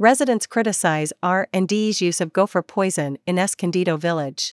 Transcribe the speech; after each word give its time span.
Residents 0.00 0.46
criticize 0.46 1.12
R&DE's 1.22 2.00
use 2.00 2.22
of 2.22 2.32
gopher 2.32 2.62
poison 2.62 3.18
in 3.26 3.38
Escondido 3.38 3.98
Village. 3.98 4.54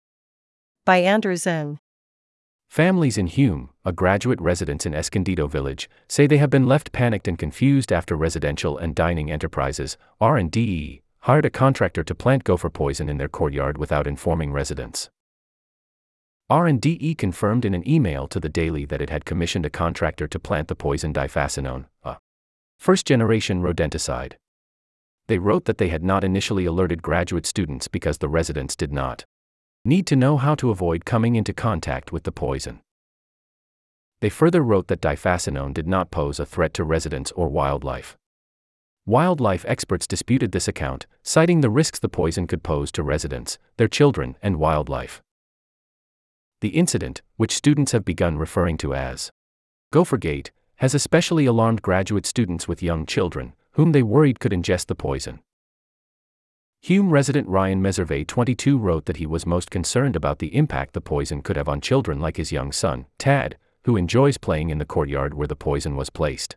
By 0.87 1.03
Andrew 1.03 1.35
Zung. 1.35 1.81
Families 2.67 3.19
in 3.19 3.27
Hume, 3.27 3.69
a 3.85 3.93
graduate 3.93 4.41
residence 4.41 4.87
in 4.87 4.95
Escondido 4.95 5.47
Village, 5.47 5.91
say 6.09 6.27
they 6.27 6.39
have 6.39 6.49
been 6.49 6.67
left 6.67 6.93
panicked 6.93 7.29
and 7.29 7.39
confused 7.39 7.93
after 7.93 8.17
residential 8.17 8.79
and 8.79 8.95
dining 8.95 9.31
enterprises, 9.31 9.99
R&D, 10.19 11.03
hired 11.19 11.45
a 11.45 11.51
contractor 11.51 12.03
to 12.05 12.15
plant 12.15 12.45
gopher 12.45 12.71
poison 12.71 13.11
in 13.11 13.19
their 13.19 13.29
courtyard 13.29 13.77
without 13.77 14.07
informing 14.07 14.51
residents. 14.51 15.11
R&DE 16.49 17.15
confirmed 17.17 17.67
in 17.67 17.75
an 17.75 17.87
email 17.87 18.29
to 18.29 18.41
the 18.41 18.49
Daily 18.49 18.87
that 18.87 19.03
it 19.03 19.11
had 19.11 19.27
commissioned 19.27 19.67
a 19.67 19.71
contractor 19.71 20.27
to 20.27 20.39
plant 20.39 20.69
the 20.69 20.75
poison 20.75 21.13
diphacinone, 21.13 21.85
a 22.03 22.17
first-generation 22.79 23.61
rodenticide. 23.61 24.37
They 25.27 25.39
wrote 25.39 25.65
that 25.65 25.79
they 25.79 25.89
had 25.89 26.05
not 26.05 26.25
initially 26.25 26.67
alerted 26.67 27.03
graduate 27.03 27.47
students 27.47 27.89
because 27.89 28.19
the 28.19 28.29
residents 28.29 28.77
did 28.77 28.93
not 28.93 29.25
need 29.85 30.07
to 30.07 30.17
know 30.17 30.37
how 30.37 30.55
to 30.57 30.71
avoid 30.71 31.05
coming 31.05 31.35
into 31.35 31.53
contact 31.53 32.13
with 32.13 32.25
the 32.25 32.33
poison. 32.33 32.81
They 34.21 34.31
further 34.31 34.63
wrote 34.63 34.89
that 34.89 35.03
diphacinone 35.03 35.75
did 35.75 35.87
not 35.87 36.11
pose 36.11 36.41
a 36.41 36.47
threat 36.47 36.73
to 36.75 36.85
residents 36.85 37.33
or 37.33 37.49
wildlife. 37.49 38.17
Wildlife 39.07 39.67
experts 39.69 40.07
disputed 40.07 40.53
this 40.53 40.69
account, 40.69 41.07
citing 41.23 41.61
the 41.61 41.69
risks 41.69 41.99
the 41.99 42.09
poison 42.09 42.47
could 42.47 42.63
pose 42.63 42.91
to 42.93 43.03
residents, 43.03 43.59
their 43.77 43.89
children, 43.89 44.37
and 44.43 44.57
wildlife. 44.57 45.21
The 46.63 46.71
incident, 46.71 47.21
which 47.37 47.55
students 47.55 47.93
have 47.93 48.07
begun 48.07 48.39
referring 48.39 48.79
to 48.79 48.95
as 48.95 49.31
Gophergate, 49.93 50.51
has 50.77 50.95
especially 50.95 51.45
alarmed 51.45 51.83
graduate 51.83 52.25
students 52.25 52.67
with 52.67 52.83
young 52.83 53.05
children, 53.05 53.53
whom 53.75 53.93
they 53.93 54.03
worried 54.03 54.41
could 54.41 54.53
ingest 54.53 54.87
the 54.87 54.95
poison. 54.95 55.41
Hume 56.81 57.11
resident 57.11 57.49
Ryan 57.49 57.83
Meservey 57.83 58.27
22 58.27 58.77
wrote 58.77 59.07
that 59.07 59.17
he 59.17 59.27
was 59.27 59.47
most 59.47 59.71
concerned 59.71 60.17
about 60.17 60.39
the 60.39 60.55
impact 60.55 60.93
the 60.93 61.01
poison 61.01 61.43
could 61.43 61.57
have 61.57 61.69
on 61.69 61.81
children 61.81 62.21
like 62.21 62.37
his 62.37 62.53
young 62.53 62.73
son, 62.73 63.07
Tad, 63.19 63.57
who 63.85 63.97
enjoys 63.97 64.39
playing 64.39 64.71
in 64.71 64.79
the 64.79 64.85
courtyard 64.85 65.35
where 65.35 65.49
the 65.49 65.57
poison 65.57 65.97
was 65.97 66.11
placed. 66.11 66.57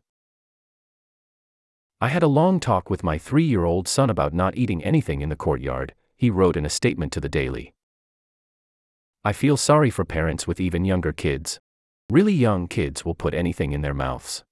I 2.00 2.10
had 2.10 2.24
a 2.24 2.28
long 2.28 2.60
talk 2.60 2.90
with 2.90 3.04
my 3.04 3.18
three 3.18 3.46
year 3.46 3.66
old 3.66 3.88
son 3.88 4.10
about 4.10 4.34
not 4.34 4.58
eating 4.58 4.84
anything 4.84 5.22
in 5.22 5.30
the 5.30 5.36
courtyard, 5.36 5.96
he 6.16 6.30
wrote 6.30 6.58
in 6.58 6.66
a 6.66 6.70
statement 6.70 7.12
to 7.14 7.20
the 7.20 7.30
Daily. 7.30 7.74
I 9.24 9.34
feel 9.34 9.58
sorry 9.58 9.90
for 9.90 10.06
parents 10.06 10.46
with 10.46 10.60
even 10.60 10.86
younger 10.86 11.12
kids. 11.12 11.60
Really 12.10 12.34
young 12.34 12.68
kids 12.68 13.04
will 13.04 13.16
put 13.16 13.34
anything 13.34 13.72
in 13.72 13.82
their 13.82 13.94
mouths. 13.94 14.44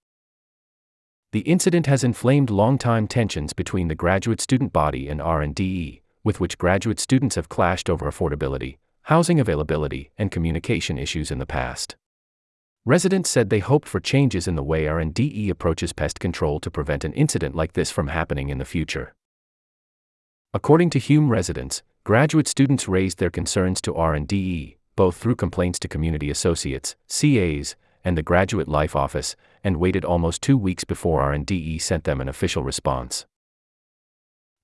The 1.35 1.41
incident 1.41 1.85
has 1.87 2.05
inflamed 2.05 2.49
long-time 2.49 3.09
tensions 3.09 3.51
between 3.51 3.89
the 3.89 3.93
graduate 3.93 4.39
student 4.39 4.71
body 4.71 5.09
and 5.09 5.21
R&DE, 5.21 6.01
with 6.23 6.39
which 6.39 6.57
graduate 6.57 6.97
students 6.97 7.35
have 7.35 7.49
clashed 7.49 7.89
over 7.89 8.09
affordability, 8.09 8.77
housing 9.01 9.37
availability, 9.41 10.11
and 10.17 10.31
communication 10.31 10.97
issues 10.97 11.31
in 11.31 11.39
the 11.39 11.45
past. 11.45 11.97
Residents 12.85 13.29
said 13.29 13.49
they 13.49 13.59
hoped 13.59 13.85
for 13.85 13.99
changes 13.99 14.47
in 14.47 14.55
the 14.55 14.63
way 14.63 14.87
R&DE 14.87 15.49
approaches 15.49 15.91
pest 15.91 16.21
control 16.21 16.61
to 16.61 16.71
prevent 16.71 17.03
an 17.03 17.11
incident 17.11 17.53
like 17.53 17.73
this 17.73 17.91
from 17.91 18.07
happening 18.07 18.47
in 18.47 18.57
the 18.57 18.63
future. 18.63 19.13
According 20.53 20.89
to 20.91 20.99
Hume 20.99 21.27
residents, 21.27 21.83
graduate 22.05 22.47
students 22.47 22.87
raised 22.87 23.19
their 23.19 23.29
concerns 23.29 23.81
to 23.81 23.93
R&DE, 23.93 24.77
both 24.95 25.17
through 25.17 25.35
complaints 25.35 25.79
to 25.79 25.89
community 25.89 26.29
associates, 26.29 26.95
CAs, 27.09 27.75
and 28.05 28.17
the 28.17 28.23
Graduate 28.23 28.69
Life 28.69 28.95
Office, 28.95 29.35
and 29.63 29.77
waited 29.77 30.05
almost 30.05 30.41
two 30.41 30.57
weeks 30.57 30.85
before 30.85 31.21
R&DE 31.21 31.79
sent 31.79 32.05
them 32.05 32.21
an 32.21 32.29
official 32.29 32.63
response. 32.63 33.25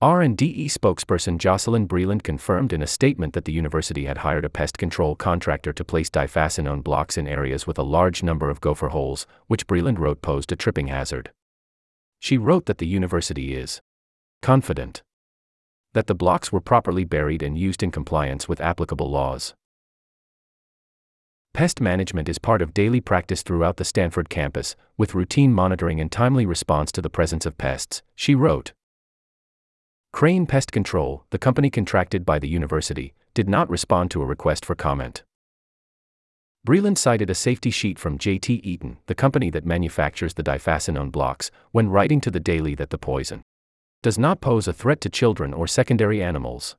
R&DE 0.01 0.67
spokesperson 0.67 1.37
Jocelyn 1.37 1.87
Breland 1.87 2.23
confirmed 2.23 2.73
in 2.73 2.81
a 2.81 2.87
statement 2.87 3.33
that 3.33 3.45
the 3.45 3.51
university 3.51 4.05
had 4.05 4.19
hired 4.19 4.45
a 4.45 4.49
pest 4.49 4.77
control 4.77 5.15
contractor 5.15 5.73
to 5.73 5.83
place 5.83 6.09
diphacinone 6.09 6.83
blocks 6.83 7.17
in 7.17 7.27
areas 7.27 7.67
with 7.67 7.77
a 7.77 7.83
large 7.83 8.23
number 8.23 8.49
of 8.49 8.61
gopher 8.61 8.89
holes, 8.89 9.27
which 9.45 9.67
Breland 9.67 9.99
wrote 9.99 10.21
posed 10.21 10.51
a 10.51 10.55
tripping 10.55 10.87
hazard. 10.87 11.31
She 12.19 12.37
wrote 12.37 12.65
that 12.65 12.79
the 12.79 12.87
university 12.87 13.53
is 13.53 13.81
confident 14.41 15.03
that 15.93 16.07
the 16.07 16.15
blocks 16.15 16.51
were 16.51 16.61
properly 16.61 17.03
buried 17.03 17.43
and 17.43 17.57
used 17.57 17.83
in 17.83 17.91
compliance 17.91 18.47
with 18.47 18.61
applicable 18.61 19.11
laws. 19.11 19.53
Pest 21.53 21.81
management 21.81 22.29
is 22.29 22.39
part 22.39 22.61
of 22.61 22.73
daily 22.73 23.01
practice 23.01 23.43
throughout 23.43 23.77
the 23.77 23.83
Stanford 23.83 24.29
campus, 24.29 24.75
with 24.97 25.13
routine 25.13 25.53
monitoring 25.53 25.99
and 25.99 26.11
timely 26.11 26.45
response 26.45 26.91
to 26.93 27.01
the 27.01 27.09
presence 27.09 27.45
of 27.45 27.57
pests, 27.57 28.01
she 28.15 28.33
wrote. 28.33 28.71
Crane 30.13 30.45
Pest 30.45 30.71
Control, 30.71 31.25
the 31.29 31.37
company 31.37 31.69
contracted 31.69 32.25
by 32.25 32.39
the 32.39 32.47
university, 32.47 33.13
did 33.33 33.49
not 33.49 33.69
respond 33.69 34.11
to 34.11 34.21
a 34.21 34.25
request 34.25 34.65
for 34.65 34.75
comment. 34.75 35.23
Breland 36.65 36.97
cited 36.97 37.29
a 37.29 37.35
safety 37.35 37.71
sheet 37.71 37.99
from 37.99 38.17
JT 38.17 38.61
Eaton, 38.63 38.97
the 39.07 39.15
company 39.15 39.49
that 39.49 39.65
manufactures 39.65 40.35
the 40.35 40.43
diphacinone 40.43 41.11
blocks, 41.11 41.51
when 41.71 41.89
writing 41.89 42.21
to 42.21 42.31
the 42.31 42.39
Daily 42.39 42.75
that 42.75 42.91
the 42.91 42.97
poison 42.97 43.41
does 44.03 44.17
not 44.17 44.41
pose 44.41 44.67
a 44.67 44.73
threat 44.73 44.99
to 45.01 45.09
children 45.09 45.53
or 45.53 45.67
secondary 45.67 46.23
animals. 46.23 46.75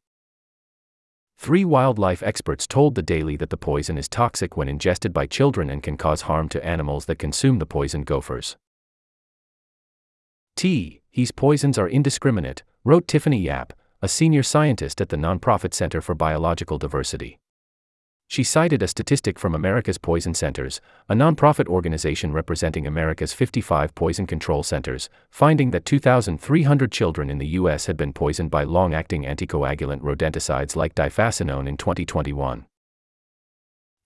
Three 1.37 1.65
wildlife 1.65 2.23
experts 2.23 2.67
told 2.67 2.95
the 2.95 3.03
Daily 3.03 3.37
that 3.37 3.51
the 3.51 3.57
poison 3.57 3.99
is 3.99 4.09
toxic 4.09 4.57
when 4.57 4.69
ingested 4.69 5.13
by 5.13 5.27
children 5.27 5.71
and 5.71 5.83
can 5.83 5.97
cause 5.97 6.23
harm 6.23 6.49
to 6.51 6.65
animals 6.65 7.07
that 7.07 7.19
consume 7.19 7.59
the 7.59 7.67
poison 7.67 8.05
gophers. 8.05 8.57
T. 10.57 11.03
These 11.13 11.33
poisons 11.33 11.79
are 11.79 11.89
indiscriminate, 11.89 12.63
wrote 12.85 13.09
Tiffany 13.09 13.41
Yap, 13.41 13.73
a 14.01 14.09
senior 14.09 14.43
scientist 14.43 15.01
at 15.01 15.09
the 15.09 15.17
nonprofit 15.17 15.75
Center 15.75 16.01
for 16.01 16.15
Biological 16.15 16.79
Diversity. 16.79 17.39
She 18.33 18.45
cited 18.45 18.83
a 18.83 18.89
statistic 18.89 19.39
from 19.39 19.55
America's 19.55 19.99
Poison 19.99 20.33
Centers, 20.33 20.81
a 21.07 21.15
nonprofit 21.15 21.67
organization 21.67 22.33
representing 22.33 22.87
America's 22.87 23.35
55 23.35 23.95
poison 23.95 24.27
control 24.27 24.63
centers, 24.63 25.11
finding 25.29 25.71
that 25.73 25.85
2,300 25.85 26.91
children 26.91 27.29
in 27.29 27.37
the 27.37 27.49
U.S. 27.49 27.85
had 27.85 27.99
been 27.99 28.15
poisoned 28.15 28.51
by 28.51 28.65
long 28.65 28.95
acting 28.95 29.25
anticoagulant 29.25 30.01
rodenticides 30.01 30.75
like 30.77 30.95
diphacinone 30.95 31.69
in 31.69 31.77
2021. 31.77 32.65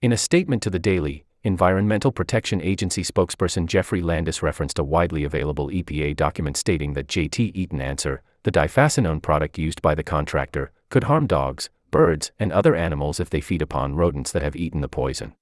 In 0.01 0.11
a 0.11 0.17
statement 0.17 0.61
to 0.63 0.69
the 0.69 0.77
Daily, 0.77 1.23
Environmental 1.43 2.11
Protection 2.11 2.61
Agency 2.61 3.03
spokesperson 3.03 3.65
Jeffrey 3.65 4.01
Landis 4.01 4.43
referenced 4.43 4.77
a 4.77 4.83
widely 4.83 5.23
available 5.23 5.69
EPA 5.69 6.17
document 6.17 6.57
stating 6.57 6.95
that 6.95 7.07
JT 7.07 7.51
Eaton 7.55 7.79
Answer, 7.79 8.21
the 8.43 8.51
diphacinone 8.51 9.21
product 9.21 9.57
used 9.57 9.81
by 9.81 9.95
the 9.95 10.03
contractor, 10.03 10.73
could 10.89 11.05
harm 11.05 11.27
dogs, 11.27 11.69
birds, 11.97 12.31
and 12.37 12.51
other 12.51 12.75
animals 12.75 13.19
if 13.19 13.27
they 13.27 13.41
feed 13.41 13.59
upon 13.59 13.95
rodents 13.95 14.31
that 14.31 14.43
have 14.43 14.55
eaten 14.55 14.81
the 14.81 14.87
poison. 14.87 15.33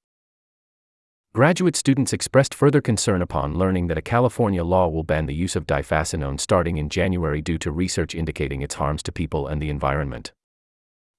Graduate 1.33 1.75
students 1.75 2.13
expressed 2.13 2.53
further 2.53 2.79
concern 2.79 3.21
upon 3.21 3.57
learning 3.57 3.87
that 3.87 3.97
a 3.97 4.01
California 4.01 4.63
law 4.63 4.87
will 4.87 5.03
ban 5.03 5.25
the 5.25 5.35
use 5.35 5.57
of 5.57 5.67
diphacinone 5.67 6.39
starting 6.39 6.77
in 6.77 6.87
January 6.87 7.41
due 7.41 7.57
to 7.57 7.73
research 7.73 8.15
indicating 8.15 8.61
its 8.61 8.75
harms 8.75 9.03
to 9.03 9.11
people 9.11 9.47
and 9.47 9.61
the 9.61 9.69
environment. 9.69 10.31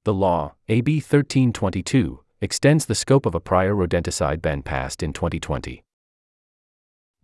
The 0.06 0.14
law, 0.14 0.54
AB 0.70 0.94
1322, 0.94 2.24
extends 2.40 2.86
the 2.86 2.94
scope 2.94 3.26
of 3.26 3.34
a 3.34 3.40
prior 3.50 3.74
rodenticide 3.74 4.40
ban 4.40 4.62
passed 4.62 5.02
in 5.02 5.12
2020. 5.12 5.84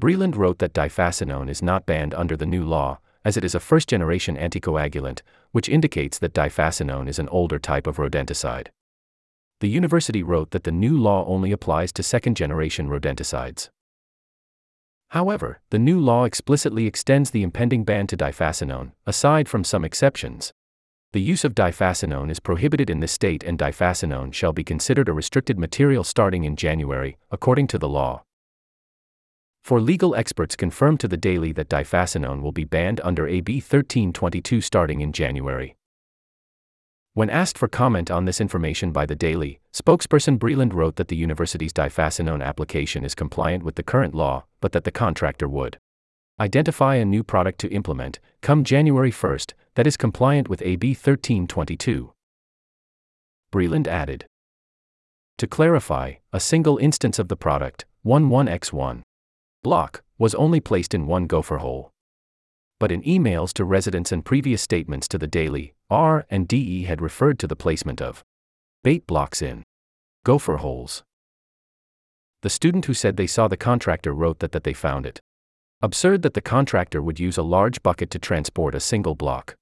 Breland 0.02 0.36
wrote 0.36 0.58
that 0.58 0.74
diphacinone 0.74 1.48
is 1.48 1.62
not 1.62 1.86
banned 1.86 2.12
under 2.12 2.36
the 2.36 2.44
new 2.44 2.62
law, 2.66 2.98
as 3.24 3.36
it 3.36 3.44
is 3.44 3.54
a 3.54 3.60
first 3.60 3.88
generation 3.88 4.36
anticoagulant, 4.36 5.20
which 5.52 5.68
indicates 5.68 6.18
that 6.18 6.34
diphacinone 6.34 7.08
is 7.08 7.18
an 7.18 7.28
older 7.28 7.58
type 7.58 7.86
of 7.86 7.96
rodenticide. 7.96 8.68
The 9.60 9.68
university 9.68 10.22
wrote 10.22 10.50
that 10.50 10.64
the 10.64 10.72
new 10.72 10.98
law 10.98 11.24
only 11.26 11.52
applies 11.52 11.92
to 11.92 12.02
second 12.02 12.36
generation 12.36 12.88
rodenticides. 12.88 13.70
However, 15.10 15.60
the 15.70 15.78
new 15.78 16.00
law 16.00 16.24
explicitly 16.24 16.86
extends 16.86 17.30
the 17.30 17.42
impending 17.42 17.84
ban 17.84 18.06
to 18.08 18.16
diphacinone, 18.16 18.92
aside 19.06 19.48
from 19.48 19.62
some 19.62 19.84
exceptions. 19.84 20.52
The 21.12 21.20
use 21.20 21.44
of 21.44 21.54
diphacinone 21.54 22.30
is 22.30 22.40
prohibited 22.40 22.88
in 22.88 23.00
this 23.00 23.12
state 23.12 23.44
and 23.44 23.58
diphacinone 23.58 24.32
shall 24.32 24.54
be 24.54 24.64
considered 24.64 25.10
a 25.10 25.12
restricted 25.12 25.58
material 25.58 26.04
starting 26.04 26.44
in 26.44 26.56
January, 26.56 27.18
according 27.30 27.66
to 27.68 27.78
the 27.78 27.88
law. 27.88 28.24
For 29.62 29.80
legal 29.80 30.16
experts 30.16 30.56
confirmed 30.56 30.98
to 31.00 31.08
the 31.08 31.16
Daily 31.16 31.52
that 31.52 31.68
diphacinone 31.68 32.42
will 32.42 32.50
be 32.50 32.64
banned 32.64 33.00
under 33.04 33.28
AB 33.28 33.54
1322 33.54 34.60
starting 34.60 35.00
in 35.00 35.12
January. 35.12 35.76
When 37.14 37.30
asked 37.30 37.58
for 37.58 37.68
comment 37.68 38.10
on 38.10 38.24
this 38.24 38.40
information 38.40 38.90
by 38.90 39.06
the 39.06 39.14
Daily, 39.14 39.60
spokesperson 39.72 40.36
Breland 40.36 40.72
wrote 40.72 40.96
that 40.96 41.06
the 41.08 41.16
university's 41.16 41.72
diphacinone 41.72 42.42
application 42.42 43.04
is 43.04 43.14
compliant 43.14 43.62
with 43.62 43.76
the 43.76 43.84
current 43.84 44.16
law, 44.16 44.46
but 44.60 44.72
that 44.72 44.82
the 44.82 44.90
contractor 44.90 45.48
would 45.48 45.78
identify 46.40 46.96
a 46.96 47.04
new 47.04 47.22
product 47.22 47.60
to 47.60 47.70
implement, 47.70 48.18
come 48.40 48.64
January 48.64 49.12
1st, 49.12 49.52
that 49.76 49.86
is 49.86 49.96
compliant 49.96 50.48
with 50.48 50.62
AB 50.62 50.88
1322. 50.88 52.12
Breland 53.52 53.86
added. 53.86 54.26
To 55.38 55.46
clarify, 55.46 56.14
a 56.32 56.40
single 56.40 56.78
instance 56.78 57.20
of 57.20 57.28
the 57.28 57.36
product, 57.36 57.84
11x1, 58.04 59.02
block, 59.62 60.02
was 60.18 60.34
only 60.34 60.60
placed 60.60 60.94
in 60.94 61.06
one 61.06 61.26
gopher 61.26 61.58
hole. 61.58 61.92
but 62.80 62.90
in 62.90 63.00
emails 63.02 63.52
to 63.52 63.64
residents 63.64 64.10
and 64.10 64.24
previous 64.24 64.60
statements 64.60 65.06
to 65.06 65.16
the 65.16 65.28
Daily, 65.28 65.72
R 65.88 66.26
and 66.28 66.48
DE 66.48 66.82
had 66.82 67.00
referred 67.00 67.38
to 67.38 67.46
the 67.46 67.54
placement 67.54 68.02
of 68.02 68.24
bait 68.82 69.06
blocks 69.06 69.40
in 69.40 69.62
gopher 70.24 70.56
holes. 70.56 71.04
The 72.42 72.50
student 72.50 72.86
who 72.86 72.94
said 72.94 73.16
they 73.16 73.28
saw 73.28 73.46
the 73.46 73.56
contractor 73.56 74.12
wrote 74.12 74.40
that 74.40 74.50
that 74.50 74.64
they 74.64 74.72
found 74.72 75.06
it 75.06 75.20
absurd 75.80 76.22
that 76.22 76.34
the 76.34 76.40
contractor 76.40 77.00
would 77.00 77.20
use 77.20 77.36
a 77.38 77.42
large 77.44 77.82
bucket 77.84 78.10
to 78.10 78.18
transport 78.18 78.74
a 78.74 78.80
single 78.80 79.14
block. 79.14 79.54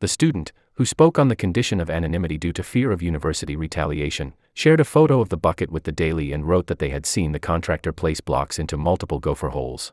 The 0.00 0.08
student, 0.08 0.52
who 0.74 0.84
spoke 0.84 1.18
on 1.18 1.26
the 1.26 1.34
condition 1.34 1.80
of 1.80 1.90
anonymity 1.90 2.38
due 2.38 2.52
to 2.52 2.62
fear 2.62 2.92
of 2.92 3.02
university 3.02 3.56
retaliation, 3.56 4.32
shared 4.54 4.78
a 4.78 4.84
photo 4.84 5.20
of 5.20 5.28
the 5.28 5.36
bucket 5.36 5.72
with 5.72 5.82
the 5.82 5.90
Daily 5.90 6.32
and 6.32 6.46
wrote 6.46 6.68
that 6.68 6.78
they 6.78 6.90
had 6.90 7.04
seen 7.04 7.32
the 7.32 7.40
contractor 7.40 7.92
place 7.92 8.20
blocks 8.20 8.60
into 8.60 8.76
multiple 8.76 9.18
gopher 9.18 9.48
holes. 9.48 9.92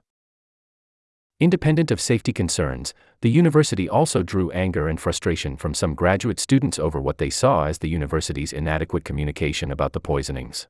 Independent 1.40 1.90
of 1.90 2.00
safety 2.00 2.32
concerns, 2.32 2.94
the 3.22 3.32
university 3.32 3.90
also 3.90 4.22
drew 4.22 4.52
anger 4.52 4.88
and 4.88 5.02
frustration 5.02 5.58
from 5.58 5.74
some 5.74 5.96
graduate 5.96 6.40
students 6.40 6.78
over 6.78 7.02
what 7.02 7.18
they 7.18 7.32
saw 7.32 7.66
as 7.66 7.80
the 7.80 7.90
university's 7.90 8.54
inadequate 8.54 9.04
communication 9.04 9.72
about 9.72 9.94
the 9.94 10.00
poisonings. 10.00 10.68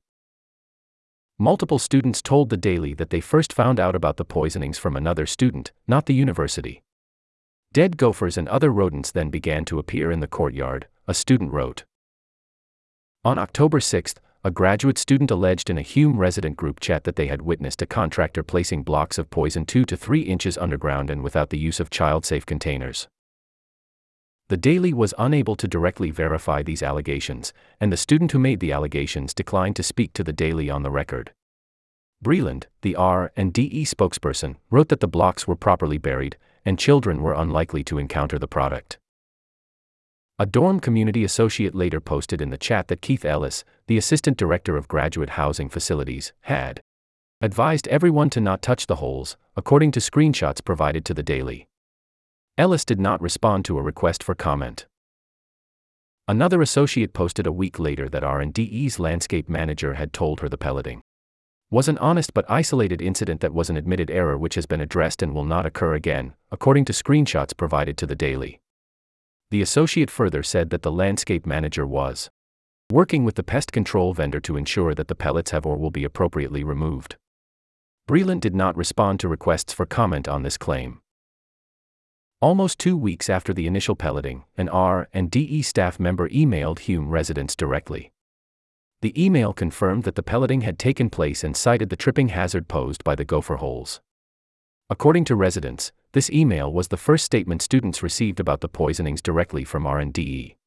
Multiple 1.37 1.77
students 1.77 2.21
told 2.21 2.49
the 2.49 2.55
Daily 2.55 2.93
that 2.93 3.09
they 3.09 3.19
first 3.19 3.51
found 3.51 3.81
out 3.81 3.95
about 3.95 4.15
the 4.15 4.23
poisonings 4.23 4.77
from 4.77 4.95
another 4.95 5.25
student, 5.25 5.73
not 5.87 6.05
the 6.05 6.13
university. 6.13 6.81
Dead 7.75 7.97
gophers 7.97 8.37
and 8.37 8.47
other 8.47 8.69
rodents 8.71 9.11
then 9.11 9.29
began 9.29 9.65
to 9.65 9.79
appear 9.79 10.09
in 10.09 10.21
the 10.21 10.29
courtyard, 10.29 10.87
a 11.09 11.13
student 11.13 11.51
wrote. 11.51 11.83
On 13.25 13.37
October 13.37 13.81
6, 13.81 14.15
a 14.45 14.49
graduate 14.49 14.97
student 14.97 15.29
alleged 15.29 15.69
in 15.69 15.77
a 15.77 15.81
Hume 15.81 16.17
resident 16.17 16.55
group 16.55 16.79
chat 16.79 17.03
that 17.03 17.17
they 17.17 17.27
had 17.27 17.41
witnessed 17.41 17.81
a 17.81 17.85
contractor 17.85 18.43
placing 18.43 18.83
blocks 18.83 19.17
of 19.17 19.29
poison 19.29 19.65
2 19.65 19.83
to 19.83 19.97
3 19.97 20.21
inches 20.21 20.57
underground 20.57 21.09
and 21.09 21.21
without 21.21 21.49
the 21.49 21.57
use 21.57 21.81
of 21.81 21.89
child 21.89 22.25
safe 22.25 22.45
containers. 22.45 23.09
The 24.47 24.55
Daily 24.55 24.93
was 24.93 25.13
unable 25.17 25.57
to 25.57 25.67
directly 25.67 26.11
verify 26.11 26.63
these 26.63 26.81
allegations, 26.81 27.51
and 27.81 27.91
the 27.91 27.97
student 27.97 28.31
who 28.31 28.39
made 28.39 28.61
the 28.61 28.71
allegations 28.71 29.33
declined 29.33 29.75
to 29.75 29.83
speak 29.83 30.13
to 30.13 30.23
the 30.23 30.31
Daily 30.31 30.69
on 30.69 30.83
the 30.83 30.91
record. 30.91 31.33
Breland, 32.25 32.63
the 32.81 32.95
R 32.95 33.31
and 33.35 33.53
DE 33.53 33.85
spokesperson, 33.85 34.55
wrote 34.71 34.89
that 34.89 34.99
the 34.99 35.07
blocks 35.07 35.47
were 35.47 35.55
properly 35.55 35.99
buried, 35.99 36.37
and 36.65 36.79
children 36.79 37.21
were 37.21 37.35
unlikely 37.35 37.83
to 37.83 37.99
encounter 37.99 38.39
the 38.39 38.47
product. 38.47 38.97
A 40.39 40.47
dorm 40.47 40.79
community 40.79 41.23
associate 41.23 41.75
later 41.75 42.01
posted 42.01 42.41
in 42.41 42.49
the 42.49 42.57
chat 42.57 42.87
that 42.87 43.03
Keith 43.03 43.25
Ellis, 43.25 43.63
the 43.85 43.99
assistant 43.99 44.37
director 44.37 44.75
of 44.75 44.87
graduate 44.87 45.29
housing 45.31 45.69
facilities, 45.69 46.33
had 46.41 46.81
advised 47.41 47.87
everyone 47.89 48.31
to 48.31 48.41
not 48.41 48.63
touch 48.63 48.87
the 48.87 48.95
holes, 48.95 49.37
according 49.55 49.91
to 49.91 49.99
screenshots 49.99 50.65
provided 50.65 51.05
to 51.05 51.13
the 51.13 51.21
Daily. 51.21 51.67
Ellis 52.57 52.85
did 52.85 52.99
not 52.99 53.21
respond 53.21 53.65
to 53.65 53.77
a 53.77 53.83
request 53.83 54.23
for 54.23 54.33
comment. 54.33 54.87
Another 56.27 56.63
associate 56.63 57.13
posted 57.13 57.45
a 57.45 57.51
week 57.51 57.77
later 57.77 58.09
that 58.09 58.23
R&DE's 58.23 58.97
landscape 58.97 59.47
manager 59.47 59.93
had 59.93 60.11
told 60.11 60.39
her 60.39 60.49
the 60.49 60.57
pelleting 60.57 61.03
was 61.75 61.89
an 61.89 61.97
honest 61.97 62.33
but 62.33 62.49
isolated 62.49 63.01
incident 63.01 63.41
that 63.41 63.53
was 63.53 63.69
an 63.69 63.75
admitted 63.75 64.09
error 64.09 64.37
which 64.37 64.55
has 64.55 64.65
been 64.65 64.79
addressed 64.79 65.21
and 65.21 65.33
will 65.33 65.43
not 65.43 65.65
occur 65.65 65.93
again, 65.93 66.33
according 66.49 66.85
to 66.85 66.93
screenshots 66.93 67.51
provided 67.57 67.97
to 67.97 68.05
the 68.05 68.15
Daily. 68.15 68.61
The 69.51 69.61
associate 69.61 70.09
further 70.09 70.41
said 70.41 70.69
that 70.69 70.83
the 70.83 70.91
landscape 70.91 71.45
manager 71.45 71.85
was 71.85 72.29
working 72.89 73.25
with 73.25 73.35
the 73.35 73.43
pest 73.43 73.73
control 73.73 74.13
vendor 74.13 74.39
to 74.39 74.55
ensure 74.55 74.95
that 74.95 75.09
the 75.09 75.15
pellets 75.15 75.51
have 75.51 75.65
or 75.65 75.75
will 75.75 75.91
be 75.91 76.05
appropriately 76.05 76.63
removed. 76.63 77.17
Breland 78.07 78.39
did 78.39 78.55
not 78.55 78.77
respond 78.77 79.19
to 79.19 79.27
requests 79.27 79.73
for 79.73 79.85
comment 79.85 80.29
on 80.29 80.43
this 80.43 80.57
claim. 80.57 81.01
Almost 82.41 82.79
two 82.79 82.95
weeks 82.95 83.29
after 83.29 83.53
the 83.53 83.67
initial 83.67 83.97
pelleting, 83.97 84.45
an 84.55 84.69
R 84.69 85.09
and 85.11 85.29
DE 85.29 85.61
staff 85.61 85.99
member 85.99 86.29
emailed 86.29 86.79
Hume 86.79 87.09
residents 87.09 87.53
directly. 87.53 88.13
The 89.05 89.23
email 89.23 89.53
confirmed 89.53 90.01
that 90.05 90.15
the 90.15 90.23
pelleting 90.23 90.61
had 90.61 90.79
taken 90.79 91.11
place 91.11 91.43
and 91.43 91.55
cited 91.55 91.91
the 91.91 91.95
tripping 91.95 92.29
hazard 92.29 92.67
posed 92.67 93.03
by 93.03 93.13
the 93.13 93.23
gopher 93.23 93.57
holes. 93.57 94.01
According 94.89 95.25
to 95.25 95.35
residents, 95.35 95.91
this 96.13 96.31
email 96.31 96.73
was 96.73 96.87
the 96.87 96.97
first 96.97 97.23
statement 97.23 97.61
students 97.61 98.01
received 98.01 98.39
about 98.39 98.61
the 98.61 98.67
poisonings 98.67 99.21
directly 99.21 99.63
from 99.63 99.85
R&DE. 99.85 100.57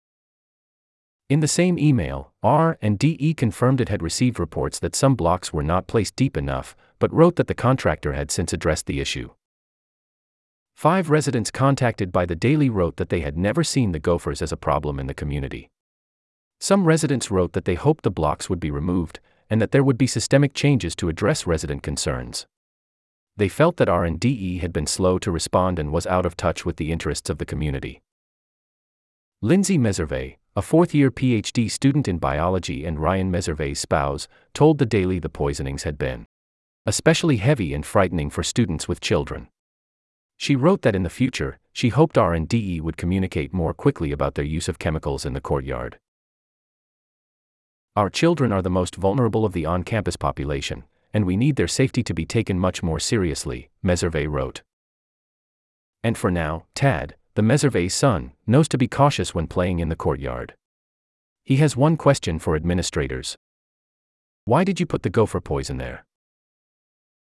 In 1.29 1.41
the 1.41 1.49
same 1.49 1.81
email, 1.81 2.33
R&DE 2.45 3.35
confirmed 3.35 3.81
it 3.81 3.89
had 3.89 4.05
received 4.05 4.39
reports 4.39 4.79
that 4.79 4.95
some 4.95 5.17
blocks 5.17 5.53
were 5.53 5.65
not 5.65 5.89
placed 5.89 6.15
deep 6.15 6.37
enough, 6.37 6.77
but 7.01 7.13
wrote 7.13 7.35
that 7.35 7.49
the 7.49 7.57
contractor 7.57 8.13
had 8.13 8.31
since 8.31 8.53
addressed 8.53 8.87
the 8.87 9.01
issue. 9.01 9.31
Five 10.77 11.11
residents 11.11 11.51
contacted 11.51 12.13
by 12.13 12.25
the 12.25 12.37
Daily 12.37 12.71
wrote 12.71 12.99
that 12.99 13.09
they 13.09 13.23
had 13.23 13.37
never 13.37 13.65
seen 13.65 13.91
the 13.91 13.99
gophers 13.99 14.41
as 14.41 14.53
a 14.53 14.57
problem 14.57 15.01
in 15.01 15.09
the 15.09 15.13
community. 15.13 15.71
Some 16.61 16.85
residents 16.85 17.31
wrote 17.31 17.53
that 17.53 17.65
they 17.65 17.77
hoped 17.77 18.05
the 18.05 18.11
blocks 18.11 18.51
would 18.51 18.61
be 18.61 18.71
removed, 18.71 19.21
and 19.49 19.61
that 19.63 19.71
there 19.71 19.85
would 19.85 19.99
be 19.99 20.07
systemic 20.07 20.55
changes 20.55 20.97
to 20.97 21.09
address 21.09 21.47
resident 21.47 21.83
concerns. 21.83 22.47
They 23.37 23.49
felt 23.49 23.77
that 23.77 23.89
R&DE 23.89 24.59
had 24.59 24.73
been 24.73 24.87
slow 24.87 25.19
to 25.21 25.31
respond 25.31 25.79
and 25.79 25.93
was 25.93 26.07
out 26.07 26.27
of 26.27 26.37
touch 26.37 26.67
with 26.67 26.77
the 26.77 26.91
interests 26.91 27.31
of 27.31 27.39
the 27.39 27.47
community. 27.47 28.03
Lindsay 29.41 29.79
Meservey, 29.79 30.39
a 30.57 30.63
fourth-year 30.63 31.13
PhD 31.13 31.71
student 31.71 32.09
in 32.09 32.19
biology 32.19 32.85
and 32.85 32.99
Ryan 32.99 33.31
Meservey's 33.31 33.79
spouse, 33.79 34.27
told 34.53 34.79
the 34.79 34.87
Daily 34.87 35.21
the 35.21 35.29
poisonings 35.29 35.85
had 35.85 35.97
been 35.97 36.27
especially 36.85 37.37
heavy 37.37 37.75
and 37.75 37.87
frightening 37.87 38.31
for 38.31 38.43
students 38.43 38.89
with 38.89 39.01
children. 39.01 39.47
She 40.37 40.57
wrote 40.57 40.83
that 40.83 40.97
in 40.97 41.03
the 41.03 41.11
future, 41.11 41.59
she 41.73 41.91
hoped 41.91 42.19
R&DE 42.19 42.81
would 42.81 42.97
communicate 42.97 43.53
more 43.53 43.75
quickly 43.75 44.11
about 44.11 44.35
their 44.35 44.45
use 44.45 44.69
of 44.69 44.79
chemicals 44.79 45.25
in 45.27 45.35
the 45.35 45.41
courtyard. 45.41 45.99
Our 47.99 48.11
children 48.11 48.53
are 48.53 48.63
the 48.63 48.71
most 48.71 48.95
vulnerable 48.95 49.45
of 49.45 49.53
the 49.53 49.67
on-campus 49.67 50.15
population, 50.15 50.85
and 51.13 51.25
we 51.25 51.37
need 51.37 51.57
their 51.57 51.67
safety 51.67 52.05
to 52.05 52.15
be 52.15 52.25
taken 52.25 52.57
much 52.57 52.81
more 52.81 53.01
seriously, 53.01 53.71
Meservey 53.85 54.29
wrote. 54.31 54.63
And 56.05 56.17
for 56.17 56.31
now, 56.31 56.67
Tad, 56.77 57.17
the 57.35 57.43
Meservey 57.43 57.91
son, 57.91 58.35
knows 58.47 58.69
to 58.69 58.79
be 58.79 58.87
cautious 58.87 59.35
when 59.35 59.49
playing 59.49 59.81
in 59.81 59.89
the 59.89 59.97
courtyard. 59.97 60.55
He 61.43 61.57
has 61.57 61.77
one 61.77 61.97
question 61.97 62.39
for 62.39 62.55
administrators. 62.55 63.37
Why 64.45 64.63
did 64.63 64.79
you 64.79 64.87
put 64.87 65.03
the 65.03 65.11
gopher 65.11 65.41
poison 65.41 65.79
there? 65.79 66.05